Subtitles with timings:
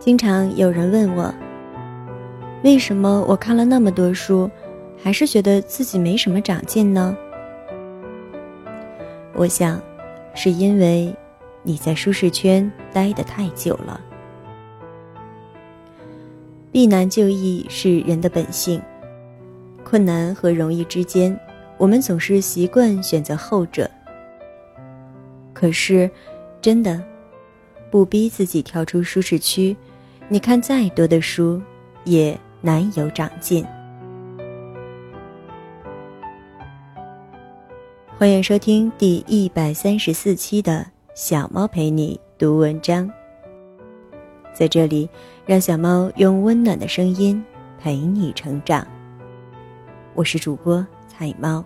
[0.00, 1.32] 经常有人问我，
[2.64, 4.50] 为什么我看了那么多书，
[4.96, 7.14] 还是觉得自己没什么长进呢？
[9.34, 9.78] 我想，
[10.34, 11.14] 是因为
[11.62, 14.00] 你在舒适圈待得太久了。
[16.72, 18.80] 避难就易是人的本性，
[19.84, 21.38] 困难和容易之间，
[21.76, 23.88] 我们总是习惯选择后者。
[25.52, 26.10] 可是，
[26.62, 27.02] 真的，
[27.90, 29.76] 不逼自己跳出舒适区。
[30.32, 31.60] 你看再多的书，
[32.04, 33.66] 也难有长进。
[38.16, 43.10] 欢迎收听第一百三十四期的小猫陪你读文章。
[44.54, 45.10] 在这里，
[45.44, 47.44] 让小猫用温暖的声音
[47.76, 48.86] 陪你成长。
[50.14, 51.64] 我是主播彩猫。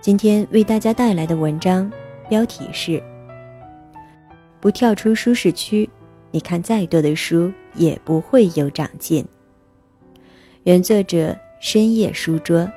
[0.00, 1.92] 今天为大家带来的文章
[2.26, 3.02] 标题是：
[4.60, 5.86] 不跳出舒适区。
[6.30, 9.24] 你看再多的书也不会有长进。
[10.64, 12.70] 原作者深夜书桌，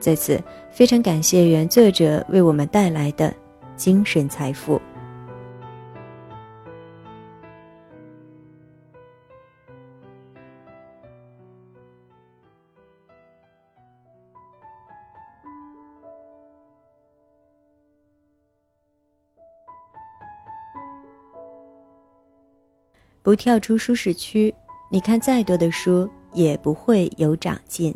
[0.00, 3.32] 在此非常感谢原作者为我们带来的
[3.76, 4.80] 精神财富。
[23.24, 24.54] 不跳出舒适区，
[24.90, 27.92] 你看再多的书也不会有长进。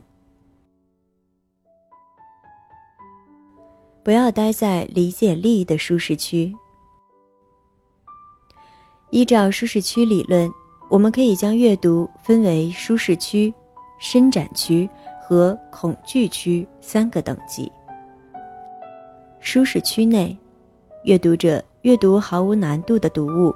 [4.03, 6.51] 不要待在理解力的舒适区。
[9.11, 10.51] 依照舒适区理论，
[10.89, 13.53] 我们可以将阅读分为舒适区、
[14.01, 14.89] 伸展区
[15.21, 17.71] 和恐惧区三个等级。
[19.41, 20.35] 舒适区内，
[21.05, 23.55] 阅读者阅读毫无难度的读物。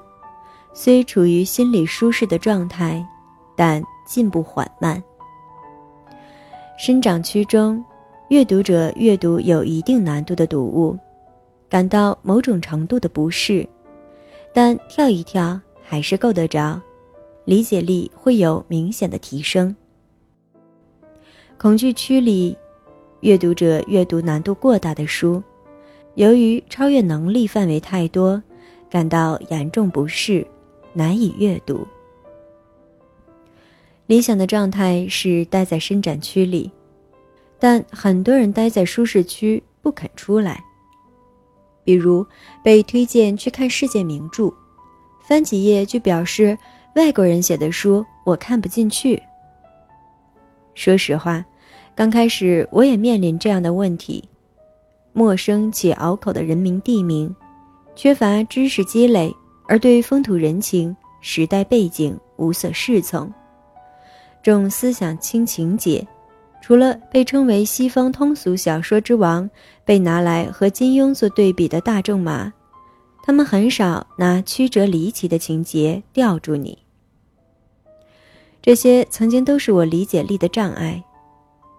[0.74, 3.06] 虽处于心理舒适的状态，
[3.54, 5.02] 但进步缓慢。
[6.78, 7.84] 生长区中，
[8.28, 10.98] 阅读者阅读有一定难度的读物，
[11.68, 13.68] 感到某种程度的不适，
[14.54, 16.80] 但跳一跳还是够得着，
[17.44, 19.76] 理解力会有明显的提升。
[21.58, 22.56] 恐惧区里，
[23.20, 25.40] 阅读者阅读难度过大的书，
[26.14, 28.42] 由于超越能力范围太多，
[28.90, 30.44] 感到严重不适。
[30.92, 31.86] 难以阅读。
[34.06, 36.70] 理想的状态是待在伸展区里，
[37.58, 40.62] 但很多人待在舒适区不肯出来。
[41.84, 42.24] 比如
[42.62, 44.52] 被推荐去看世界名著，
[45.26, 46.56] 翻几页就表示
[46.94, 49.20] 外国人写的书我看不进去。
[50.74, 51.44] 说实话，
[51.94, 54.22] 刚开始我也面临这样的问题：
[55.12, 57.34] 陌生且拗口的人名地名，
[57.96, 59.34] 缺乏知识积累。
[59.72, 63.32] 而对风土人情、时代背景无所适从，
[64.42, 66.06] 重思想轻情节，
[66.60, 69.48] 除了被称为西方通俗小说之王，
[69.82, 72.52] 被拿来和金庸做对比的大仲马，
[73.22, 76.76] 他们很少拿曲折离奇的情节吊住你。
[78.60, 81.02] 这些曾经都是我理解力的障碍，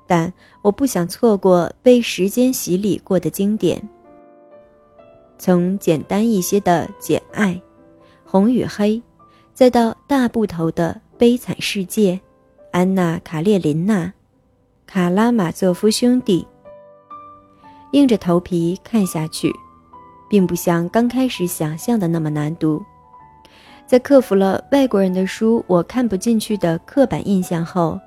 [0.07, 0.33] 但
[0.63, 3.87] 我不想错过被时间洗礼过的经典。
[5.37, 7.53] 从简单一些的《简爱》。
[8.33, 8.99] 红与黑，
[9.53, 12.19] 再到大部头的悲惨世界，
[12.71, 14.11] 安娜·卡列琳娜，
[14.87, 16.47] 卡拉马佐夫兄弟。
[17.91, 19.53] 硬着头皮看下去，
[20.27, 22.83] 并不像刚开始想象的那么难读。
[23.85, 27.99] 在克服了外国人的书我看不进去的刻板印象后，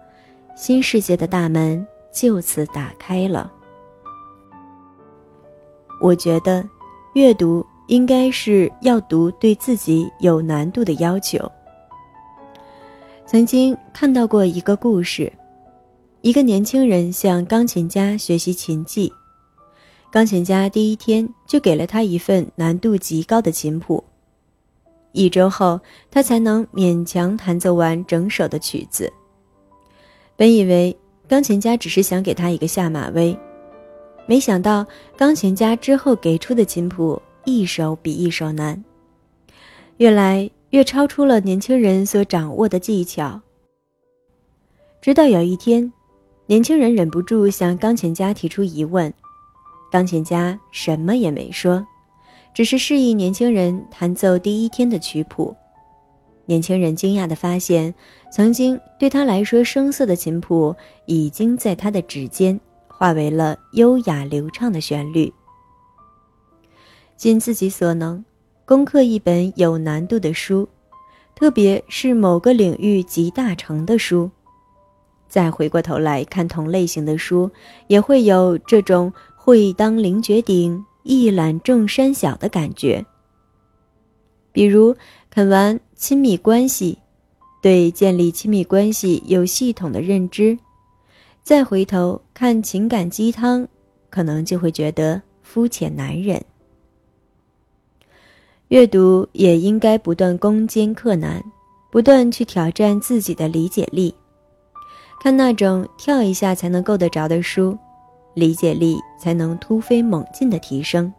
[0.57, 3.53] 新世界的大门就此打开了。
[6.01, 6.69] 我觉得，
[7.15, 7.65] 阅读。
[7.87, 11.39] 应该是要读对自己有难度的要求。
[13.25, 15.33] 曾经看到过一个故事，
[16.21, 19.13] 一个年轻人向钢琴家学习琴技，
[20.11, 24.03] 钢琴家第一天就给了他一份难度极高的琴谱，
[25.13, 25.81] 一周后
[26.11, 29.13] 他才能勉强弹奏完整首的曲子。
[30.37, 30.97] 本以为
[31.29, 33.37] 钢琴家只是想给他一个下马威，
[34.27, 34.87] 没想到
[35.17, 37.21] 钢琴家之后给出的琴谱。
[37.47, 38.85] 一首比一首难，
[39.99, 43.41] 越来越超出了年轻人所掌握的技巧。
[45.01, 45.93] 直到有一天，
[46.47, 49.15] 年轻人忍不住向钢琴家提出疑问，
[49.93, 51.87] 钢琴家什么也没说，
[52.53, 55.55] 只是示意年轻人弹奏第一天的曲谱。
[56.47, 57.95] 年轻人惊讶地发现，
[58.33, 62.59] 曾经对他来说生涩的琴谱，已经在他的指尖
[62.89, 65.33] 化为了优雅流畅的旋律。
[67.17, 68.25] 尽自己所能，
[68.65, 70.69] 攻克一本有难度的书，
[71.35, 74.31] 特别是某个领域集大成的书。
[75.29, 77.51] 再回过头来看同类型的书，
[77.89, 83.05] 也会有这种“会当凌绝顶，一览众山小”的感觉。
[84.53, 84.95] 比如
[85.29, 86.99] 啃完亲密关系，
[87.61, 90.57] 对建立亲密关系有系统的认知，
[91.43, 93.67] 再回头看情感鸡汤，
[94.09, 96.43] 可能就会觉得肤浅难忍。
[98.69, 101.43] 阅读也应该不断攻坚克难，
[101.91, 104.13] 不断去挑战自己的理解力。
[105.21, 107.79] 看那种跳一下才能够得着的书，
[108.35, 111.13] 理解力才能突飞猛进的提升。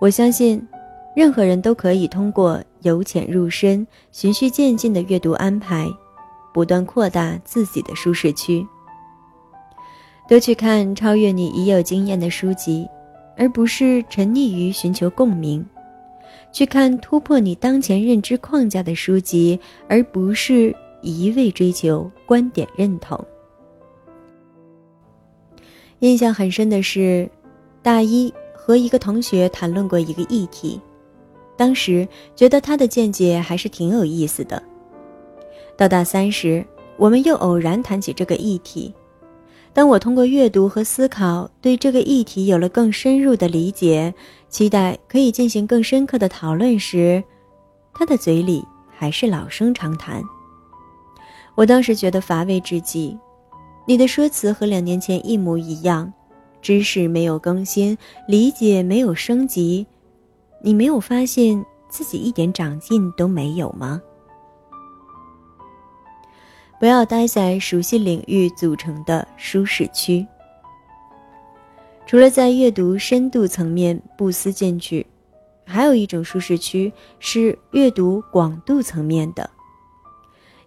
[0.00, 0.66] 我相信，
[1.14, 5.86] 任何人都可以通过由浅入深、循序渐进的阅读安排，
[6.52, 8.66] 不断扩大自己的舒适区。
[10.26, 12.88] 多去看超越你已有经验的书籍，
[13.36, 15.62] 而不是沉溺于寻求共鸣；
[16.54, 20.74] 去看突破你当前认知框架的书籍，而不是。
[21.06, 23.22] 一味追求观点认同。
[25.98, 27.30] 印象很深的是，
[27.82, 30.80] 大一和一个同学谈论过一个议题，
[31.58, 34.62] 当时觉得他的见解还是挺有意思的。
[35.76, 36.64] 到大三时，
[36.96, 38.90] 我们又偶然谈起这个议题。
[39.74, 44.14] 当我通过阅读和思考对这个议题有了更深入的理解，
[44.48, 47.22] 期待可以进行更深刻的讨论时，
[47.92, 50.22] 他的嘴里还是老生常谈。
[51.56, 53.18] 我当时觉得乏味至极，
[53.84, 56.12] 你的说辞和两年前一模一样，
[56.62, 57.98] 知识没有更新，
[58.28, 59.84] 理解没有升级，
[60.62, 64.00] 你没有发现自己一点长进都没有吗？
[66.84, 70.26] 不要待在熟悉领域组成的舒适区。
[72.04, 75.06] 除了在阅读深度层面不思进取，
[75.64, 79.48] 还有一种舒适区是阅读广度层面的。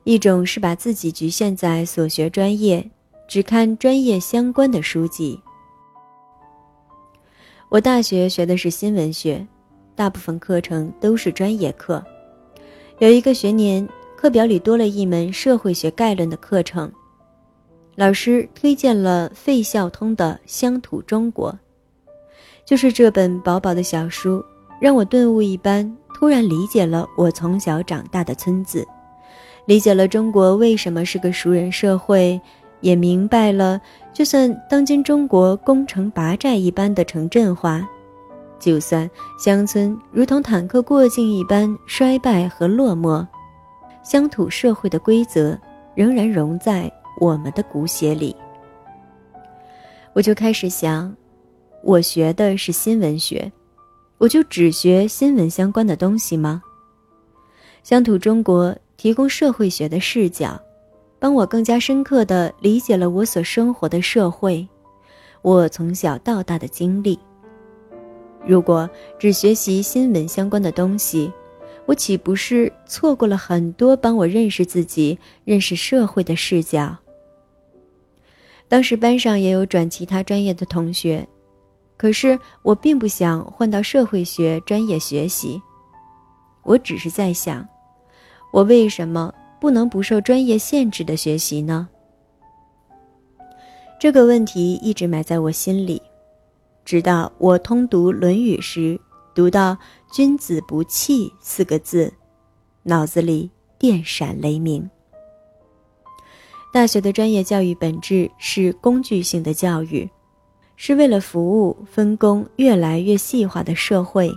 [0.05, 2.89] 一种是把自己局限在所学专业，
[3.27, 5.39] 只看专业相关的书籍。
[7.69, 9.45] 我大学学的是新闻学，
[9.93, 12.03] 大部分课程都是专业课。
[12.97, 13.87] 有一个学年，
[14.17, 16.91] 课表里多了一门社会学概论的课程，
[17.93, 21.51] 老师推荐了费孝通的《乡土中国》，
[22.65, 24.43] 就是这本薄薄的小书，
[24.81, 28.83] 让我顿悟一般，突然理解了我从小长大的村子。
[29.67, 32.41] 理解了中国为什么是个熟人社会，
[32.81, 33.79] 也明白了，
[34.11, 37.87] 就算当今中国攻城拔寨一般的城镇化，
[38.57, 43.23] 就算乡村如同坦克过境一般衰败和落寞，
[44.07, 45.59] 乡土社会的规则
[45.93, 46.89] 仍然融在
[47.19, 48.33] 我们的骨血里。
[50.13, 51.13] 我就开始想，
[51.83, 53.51] 我学的是新闻学，
[54.17, 56.63] 我就只学新闻相关的东西吗？
[57.83, 58.73] 乡土中国。
[58.95, 60.59] 提供社会学的视角，
[61.19, 64.67] 帮我更加深刻地理解了我所生活的社会，
[65.43, 67.19] 我从小到大的经历。
[68.43, 68.89] 如果
[69.19, 71.31] 只学习新闻相关的东西，
[71.87, 76.95] 我岂不是错过了很多帮我认识自己、认识社会的视角？
[78.67, 81.25] 当时班上也有转其他专业的同学，
[81.95, 85.61] 可是我并不想换到社会学专业学习，
[86.63, 87.65] 我只是在想。
[88.51, 91.87] 我为什么不能不受专业限制的学习呢？
[93.97, 96.01] 这个问题一直埋在我心里，
[96.83, 98.99] 直到我通读《论语》时，
[99.37, 99.77] 读到
[100.11, 102.11] “君子不器”四个字，
[102.81, 104.89] 脑子里电闪雷鸣。
[106.73, 110.09] 大学的专业教育本质是工具性的教育，
[110.75, 114.33] 是为了服务分工越来越细化的社会，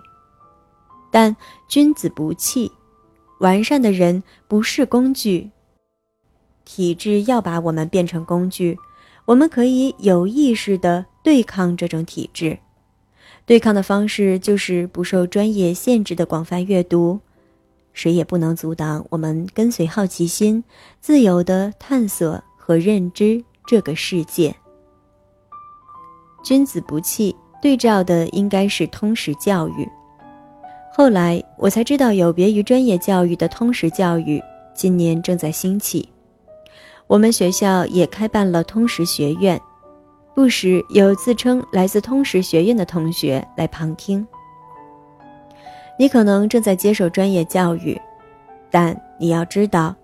[1.11, 1.35] 但
[1.67, 2.71] “君子不器”。
[3.41, 5.51] 完善的人不是工具。
[6.67, 8.77] 体制要把我们变成工具，
[9.25, 12.59] 我们可以有意识地对抗这种体制。
[13.51, 17.19] 对抗的方式就是不受专业限制的广泛阅读，
[17.93, 20.63] 谁也不能阻挡我们跟随好奇心，
[21.01, 24.55] 自由地探索和认知这个世界。
[26.45, 29.91] 君子不器对照的应该是通识教育。
[30.93, 34.41] 后来我才知道，有别于专业教育的通识教育，
[34.77, 36.09] 今年正在兴起。
[37.09, 39.61] 我们学校也开办了通识学院，
[40.35, 44.27] 不时有自称来自通识学院的同学来旁听。
[45.99, 48.01] 你可能正在接受专业教育，
[48.71, 49.95] 但你要知道，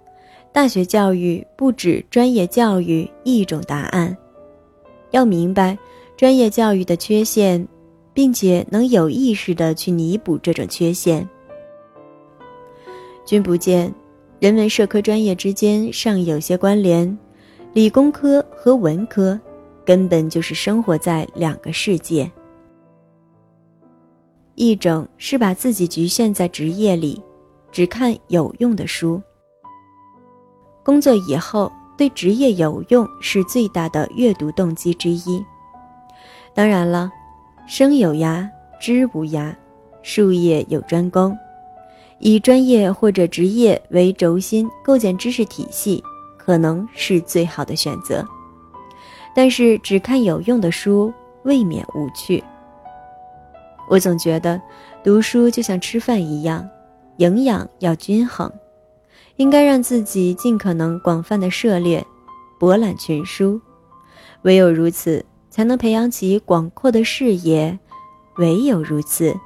[0.53, 4.17] 大学教育不止专业教育一种答案。
[5.11, 5.79] 要明白
[6.17, 7.67] 专业教育的缺陷。
[8.17, 11.29] 并且能有意识的去弥补这种缺陷。
[13.27, 13.95] 君不见，
[14.41, 17.19] 人文社科专业之间尚有些关联，
[17.75, 19.39] 理工科和文科
[19.87, 22.31] 根本就是生活在两个世界。
[24.57, 27.23] 一种是把自己局限在职业里，
[27.71, 29.23] 只看有用的书。
[30.83, 35.45] 工作以后对职业有用是最大的阅读动机之一。
[36.55, 37.11] 当然了，
[37.69, 38.49] 生有涯，
[38.81, 39.55] 知无涯，
[40.03, 41.37] 术业有专攻。
[42.19, 46.03] 以专业或者职业为轴心构建知识体系，
[46.39, 48.27] 可能是最好的选择。
[49.37, 51.13] 但是只看有用的书，
[51.43, 52.43] 未免无趣。
[53.87, 54.59] 我总觉得，
[55.05, 56.67] 读书就像吃饭一样，
[57.19, 58.51] 营养要均衡，
[59.37, 62.03] 应该让自己尽可能广泛的涉猎，
[62.59, 63.61] 博览群书。
[64.43, 67.79] 唯有如此，才能培养起广阔的视野；
[68.39, 69.37] 唯有如此，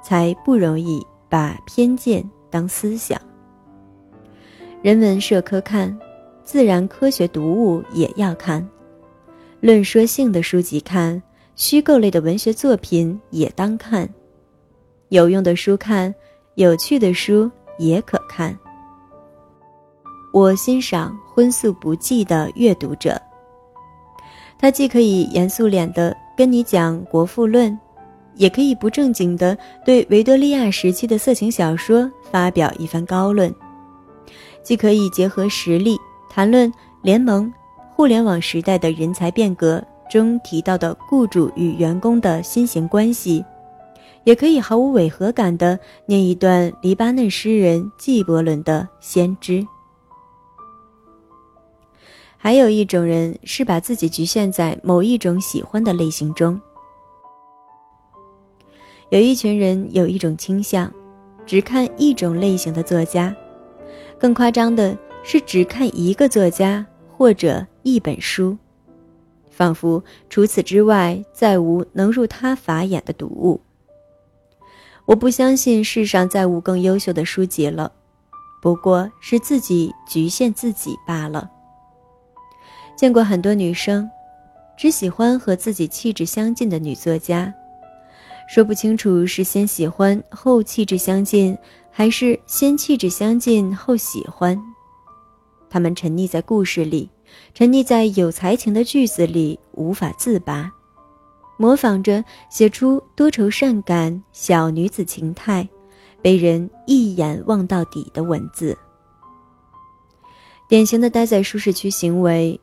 [0.00, 1.04] 才不容易。
[1.28, 3.16] 把偏见当思想，
[4.82, 5.96] 人文社科看，
[6.42, 8.68] 自然科学读物也要看，
[9.60, 11.22] 论说性的书籍看，
[11.54, 14.08] 虚构类的文学作品也当看，
[15.10, 16.14] 有用的书看，
[16.54, 18.58] 有趣的书也可看。
[20.32, 23.20] 我欣赏荤素不忌的阅读者，
[24.58, 27.70] 他既可以严肃脸的跟你讲《国富论》。
[28.36, 33.52] 也可以不正经的对维多利亚时期的色情小说发表一番高论，
[34.62, 35.98] 既可以结合实例
[36.30, 37.52] 谈论联盟、
[38.00, 43.44] 互联网时代的人才变革中提到的雇主与员工的新型关系，
[44.24, 49.60] 也可以毫无违和感地念一段黎巴嫩诗人纪伯伦的《先知》。
[52.38, 56.58] 还有一种人是把自己局限在某一种喜欢的类型中。
[59.10, 60.90] 有一群人有一种倾向，
[61.44, 63.36] 只看一种类型的作家，
[64.18, 68.56] 更夸张的是只看一个作家或者一本书，
[69.50, 73.60] 仿佛除此之外再无能入他法眼的读物。
[75.06, 77.90] 我不相信世上再无更优秀的书籍了，
[78.62, 81.50] 不过是自己局限自己罢了。
[82.96, 84.08] 见过很多女生，
[84.76, 87.52] 只喜欢和自己气质相近的女作家。
[88.46, 91.56] 说不清楚是先喜欢后气质相近，
[91.90, 94.60] 还是先气质相近后喜欢。
[95.68, 97.08] 他们沉溺在故事里，
[97.54, 100.72] 沉溺在有才情的句子里，无法自拔，
[101.56, 105.68] 模仿着写出多愁善感小女子情态，
[106.22, 108.76] 被人一眼望到底的文字。
[110.68, 112.60] 典型的待在舒适区行为，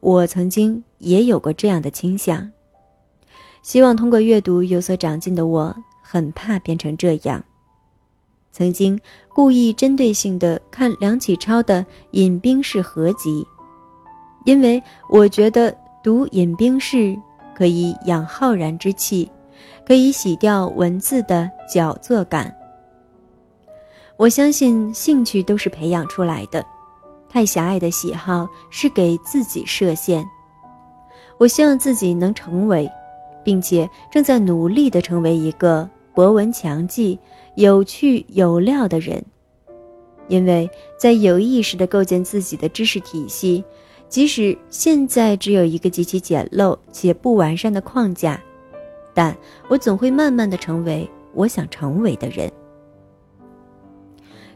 [0.00, 2.50] 我曾经也有过这样的倾向。
[3.62, 7.42] 希望通过阅读有所长进的我，很怕变成这样。
[8.52, 13.42] 曾经故意针对性的看梁启超的《饮冰室合集》，
[14.44, 16.96] 因为我觉得读《饮冰室》
[17.54, 19.30] 可以养浩然之气，
[19.86, 22.54] 可以洗掉文字的矫作感。
[24.16, 26.64] 我相信兴趣都是培养出来的，
[27.28, 30.24] 太狭隘的喜好是给自己设限。
[31.38, 32.90] 我希望自己能成为。
[33.44, 37.18] 并且正在努力地成为一个博闻强记、
[37.56, 39.22] 有趣有料的人，
[40.28, 40.66] 因为
[40.98, 43.62] 在有意识地构建自己的知识体系，
[44.08, 48.40] 即使现在只有一个极其简陋且不完善的框架，
[49.12, 49.36] 但
[49.68, 52.50] 我总会慢慢的成为我想成为的人。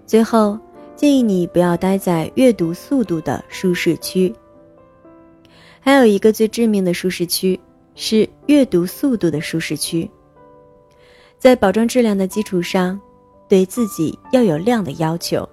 [0.07, 0.59] 最后，
[0.95, 4.35] 建议你不要待在阅读速度的舒适区。
[5.81, 7.59] 还有一个最致命的舒适区。
[8.01, 10.09] 是阅读速度的舒适区。
[11.37, 13.01] 在保证质量的基础上，
[13.49, 15.45] 对自己要有量的要求，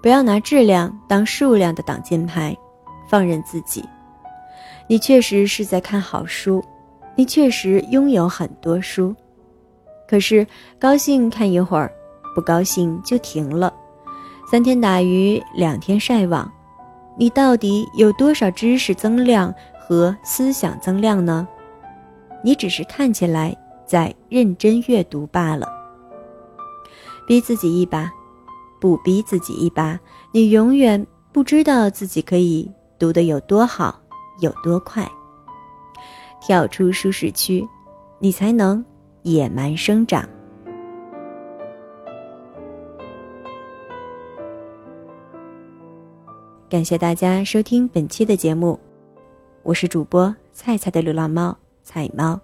[0.00, 2.56] 不要拿质量当数量的挡箭牌，
[3.10, 3.84] 放任自己。
[4.86, 6.64] 你确实是在看好书，
[7.16, 9.14] 你确实拥有很多书，
[10.08, 10.46] 可是
[10.78, 11.92] 高兴看一会儿，
[12.34, 13.74] 不高兴就停了。
[14.50, 16.50] 三天打鱼两天晒网，
[17.18, 19.52] 你到底有多少知识增量？
[19.82, 21.48] 和思想增量呢？
[22.44, 25.68] 你只是看起来在认真阅读罢了。
[27.26, 28.08] 逼自己一把，
[28.80, 29.98] 不逼自己一把，
[30.30, 33.98] 你永远不知道自己可以读得有多好，
[34.40, 35.10] 有多快。
[36.38, 37.66] 跳出舒适区，
[38.18, 38.84] 你才能
[39.22, 40.28] 野蛮生长。
[46.68, 48.78] 感谢大家收听本期的节目。
[49.62, 52.38] 我是主播菜菜的流浪猫菜猫，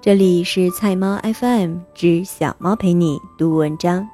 [0.00, 4.08] 这里是菜猫 FM 之小猫陪你读文章。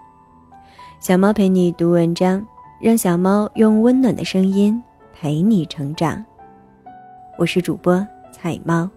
[0.99, 2.43] 小猫陪你读文章，
[2.81, 4.83] 让小猫用温暖的声音
[5.19, 6.23] 陪你成长。
[7.39, 8.89] 我是主播彩猫。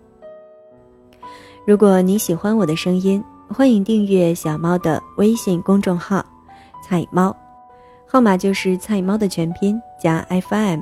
[1.65, 6.23] 如果你喜欢我的声音，欢迎订阅小猫的微信公众号
[6.83, 7.33] “彩猫”，
[8.05, 10.81] 号码就是“菜猫”的全拼加 FM。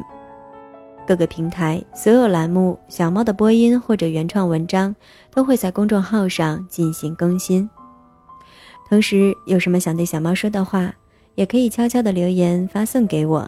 [1.05, 4.93] 各个平台所有栏目，小猫的播音或者原创文章
[5.31, 7.69] 都会在公众号上进行更新。
[8.89, 10.91] 同时，有什么想对小猫说的话？
[11.35, 13.47] 也可以悄悄的留言发送给我。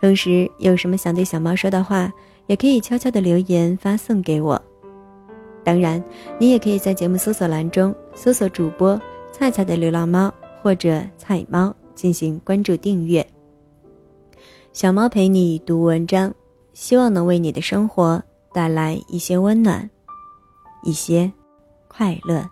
[0.00, 2.12] 同时，有什么想对小猫说的话，
[2.46, 4.60] 也可以悄悄的留言发送给我。
[5.64, 6.02] 当然，
[6.38, 9.00] 你也可以在节目搜索栏中搜索主播
[9.32, 10.32] “菜菜的流浪猫”
[10.62, 13.26] 或者“菜猫”进行关注订阅。
[14.72, 16.34] 小猫陪你读文章，
[16.74, 18.22] 希望能为你的生活
[18.52, 19.88] 带来一些温暖，
[20.82, 21.32] 一些
[21.88, 22.44] 快乐。